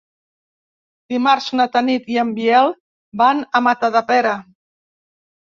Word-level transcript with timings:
Dimarts 1.13 1.49
na 1.59 1.67
Tanit 1.75 2.09
i 2.15 2.17
en 2.23 2.31
Biel 2.39 2.73
van 3.23 3.45
a 3.45 3.63
Matadepera. 3.69 4.35